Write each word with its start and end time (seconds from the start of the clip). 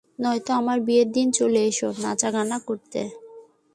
নয়তো 0.19 0.51
আমার 0.53 0.77
বিয়ের 0.87 1.07
দিনে 1.13 1.33
চলে 1.37 1.61
এসো, 1.69 1.89
নাচা 2.03 2.29
গানা 2.35 2.57
করতে। 2.67 3.01